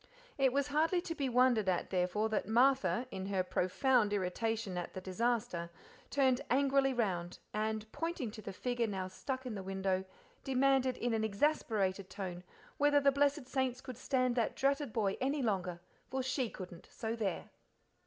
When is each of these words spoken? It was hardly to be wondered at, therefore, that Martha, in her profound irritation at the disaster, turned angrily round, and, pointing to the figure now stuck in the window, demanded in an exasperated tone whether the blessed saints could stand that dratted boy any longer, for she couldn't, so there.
It 0.35 0.51
was 0.51 0.69
hardly 0.69 0.99
to 1.01 1.13
be 1.13 1.29
wondered 1.29 1.69
at, 1.69 1.91
therefore, 1.91 2.27
that 2.29 2.47
Martha, 2.47 3.05
in 3.11 3.27
her 3.27 3.43
profound 3.43 4.11
irritation 4.13 4.75
at 4.75 4.95
the 4.95 4.99
disaster, 4.99 5.69
turned 6.09 6.41
angrily 6.49 6.91
round, 6.91 7.37
and, 7.53 7.85
pointing 7.91 8.31
to 8.31 8.41
the 8.41 8.51
figure 8.51 8.87
now 8.87 9.07
stuck 9.09 9.45
in 9.45 9.53
the 9.53 9.61
window, 9.61 10.03
demanded 10.43 10.97
in 10.97 11.13
an 11.13 11.23
exasperated 11.23 12.09
tone 12.09 12.43
whether 12.79 12.99
the 12.99 13.11
blessed 13.11 13.45
saints 13.45 13.79
could 13.79 13.95
stand 13.95 14.35
that 14.35 14.55
dratted 14.55 14.91
boy 14.91 15.17
any 15.21 15.43
longer, 15.43 15.79
for 16.09 16.23
she 16.23 16.49
couldn't, 16.49 16.87
so 16.89 17.15
there. 17.15 17.51